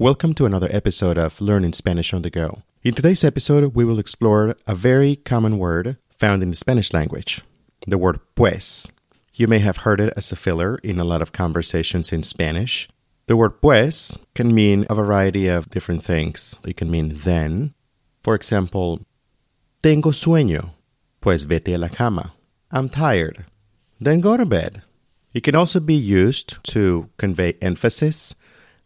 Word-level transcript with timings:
Welcome 0.00 0.34
to 0.34 0.44
another 0.44 0.68
episode 0.72 1.16
of 1.16 1.40
Learning 1.40 1.72
Spanish 1.72 2.12
on 2.12 2.22
the 2.22 2.30
Go. 2.30 2.62
In 2.82 2.94
today's 2.94 3.22
episode, 3.22 3.76
we 3.76 3.84
will 3.84 4.00
explore 4.00 4.56
a 4.66 4.74
very 4.74 5.14
common 5.14 5.56
word 5.56 5.98
found 6.18 6.42
in 6.42 6.50
the 6.50 6.56
Spanish 6.56 6.92
language 6.92 7.42
the 7.86 7.96
word 7.96 8.18
pues. 8.34 8.90
You 9.34 9.46
may 9.46 9.60
have 9.60 9.78
heard 9.78 10.00
it 10.00 10.12
as 10.16 10.32
a 10.32 10.36
filler 10.36 10.78
in 10.82 10.98
a 10.98 11.04
lot 11.04 11.22
of 11.22 11.30
conversations 11.30 12.12
in 12.12 12.24
Spanish. 12.24 12.88
The 13.28 13.36
word 13.36 13.60
pues 13.60 14.18
can 14.34 14.52
mean 14.52 14.84
a 14.90 14.96
variety 14.96 15.46
of 15.46 15.70
different 15.70 16.02
things. 16.02 16.56
It 16.64 16.76
can 16.76 16.90
mean 16.90 17.12
then. 17.14 17.74
For 18.24 18.34
example, 18.34 19.00
tengo 19.80 20.10
sueño, 20.10 20.70
pues 21.20 21.44
vete 21.44 21.72
a 21.72 21.78
la 21.78 21.88
cama. 21.88 22.32
I'm 22.72 22.88
tired, 22.88 23.44
then 24.00 24.20
go 24.20 24.36
to 24.36 24.44
bed. 24.44 24.82
It 25.32 25.44
can 25.44 25.54
also 25.54 25.78
be 25.78 25.94
used 25.94 26.62
to 26.64 27.10
convey 27.16 27.54
emphasis, 27.62 28.34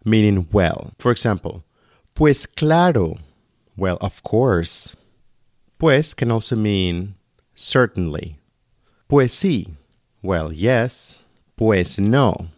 meaning 0.09 0.49
well. 0.53 0.93
For 0.99 1.11
example, 1.11 1.65
pues 2.15 2.47
claro, 2.47 3.17
well, 3.77 3.99
of 4.01 4.23
course. 4.23 4.95
Pues 5.79 6.15
can 6.15 6.31
also 6.33 6.57
mean 6.57 7.15
certainly. 7.55 8.39
Pues 9.09 9.33
sí, 9.33 9.75
well, 10.23 10.53
yes. 10.53 11.21
Pues 11.57 11.99
no, 11.99 12.49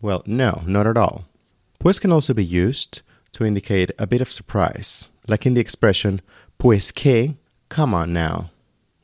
well, 0.00 0.22
no, 0.26 0.62
not 0.66 0.86
at 0.86 0.96
all. 0.96 1.24
Pues 1.80 1.98
can 1.98 2.12
also 2.12 2.34
be 2.34 2.44
used 2.44 3.00
to 3.32 3.44
indicate 3.44 3.90
a 3.98 4.06
bit 4.06 4.20
of 4.20 4.32
surprise, 4.32 5.08
like 5.26 5.46
in 5.46 5.54
the 5.54 5.60
expression, 5.60 6.20
pues 6.58 6.92
que, 6.92 7.36
come 7.68 7.94
on 7.94 8.12
now. 8.12 8.50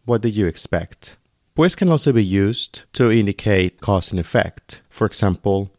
What 0.05 0.23
did 0.23 0.37
you 0.37 0.47
expect? 0.47 1.17
Pues 1.57 1.75
can 1.75 1.91
also 1.91 2.13
be 2.13 2.25
used 2.25 2.83
to 2.93 3.11
indicate 3.11 3.81
cause 3.81 4.13
and 4.13 4.21
effect. 4.21 4.81
For 4.89 5.07
example, 5.07 5.71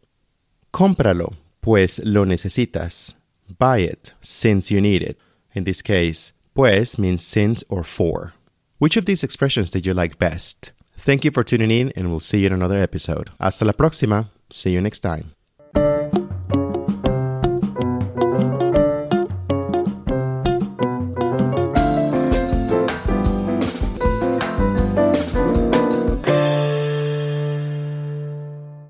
cómpralo, 0.72 1.34
pues 1.62 1.98
lo 2.04 2.24
necesitas. 2.24 3.14
Buy 3.58 3.78
it, 3.78 4.12
since 4.20 4.70
you 4.70 4.80
need 4.80 5.02
it. 5.02 5.16
In 5.54 5.64
this 5.64 5.80
case, 5.80 6.32
pues 6.54 6.98
means 6.98 7.24
since 7.24 7.64
or 7.68 7.84
for. 7.84 8.34
Which 8.78 8.96
of 8.96 9.06
these 9.06 9.24
expressions 9.24 9.70
did 9.70 9.86
you 9.86 9.94
like 9.94 10.18
best? 10.18 10.72
Thank 10.96 11.24
you 11.24 11.30
for 11.30 11.44
tuning 11.44 11.70
in, 11.70 11.92
and 11.96 12.10
we'll 12.10 12.20
see 12.20 12.40
you 12.40 12.48
in 12.48 12.52
another 12.52 12.78
episode. 12.78 13.30
Hasta 13.40 13.64
la 13.64 13.72
próxima. 13.72 14.28
See 14.50 14.72
you 14.72 14.80
next 14.80 15.00
time. 15.00 15.32